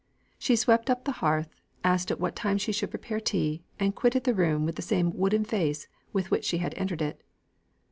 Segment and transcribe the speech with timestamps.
[0.39, 1.53] She swept up the hearth,
[1.83, 5.15] asked at what time she should prepare tea, and quitted the room with the same
[5.15, 7.21] wooden face with which she had entered it.